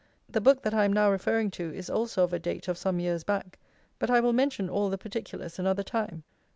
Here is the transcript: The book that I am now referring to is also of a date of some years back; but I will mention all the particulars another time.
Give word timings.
The 0.27 0.41
book 0.41 0.63
that 0.63 0.73
I 0.73 0.83
am 0.85 0.91
now 0.93 1.11
referring 1.11 1.51
to 1.51 1.71
is 1.75 1.87
also 1.87 2.23
of 2.23 2.33
a 2.33 2.39
date 2.39 2.67
of 2.67 2.75
some 2.75 2.99
years 2.99 3.23
back; 3.23 3.59
but 3.99 4.09
I 4.09 4.19
will 4.19 4.33
mention 4.33 4.67
all 4.67 4.89
the 4.89 4.97
particulars 4.97 5.59
another 5.59 5.83
time. 5.83 6.23